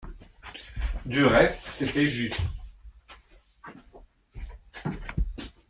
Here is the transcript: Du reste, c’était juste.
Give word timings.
Du 1.05 1.23
reste, 1.25 1.63
c’était 1.63 2.09
juste. 2.09 2.41